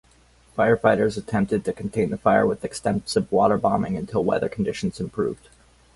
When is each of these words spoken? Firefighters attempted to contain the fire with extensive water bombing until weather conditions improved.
Firefighters 0.57 1.15
attempted 1.15 1.63
to 1.63 1.71
contain 1.73 2.09
the 2.09 2.17
fire 2.17 2.43
with 2.47 2.65
extensive 2.65 3.31
water 3.31 3.59
bombing 3.59 3.95
until 3.95 4.23
weather 4.23 4.49
conditions 4.49 4.99
improved. 4.99 5.47